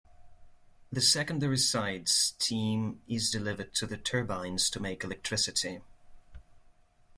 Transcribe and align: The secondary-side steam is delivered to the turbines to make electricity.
The 0.91 0.99
secondary-side 0.99 2.09
steam 2.09 3.03
is 3.07 3.29
delivered 3.29 3.75
to 3.75 3.85
the 3.85 3.97
turbines 3.99 4.71
to 4.71 4.79
make 4.79 5.03
electricity. 5.03 5.81